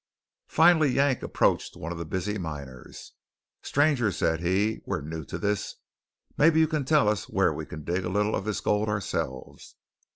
[0.47, 3.11] Finally Yank approached one of the busy miners.
[3.61, 5.75] "Stranger," said he, "we're new to this.
[6.39, 9.75] Maybe you can tell us where we can dig a little of this gold ourselves."